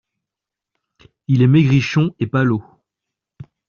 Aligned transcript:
Il 1.27 1.43
est 1.43 1.47
maigrichon 1.47 2.15
et 2.19 2.25
palot. 2.25 2.63